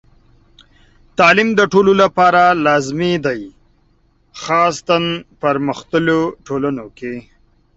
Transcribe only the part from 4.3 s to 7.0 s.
خاصتاً پرمختللو ټولنو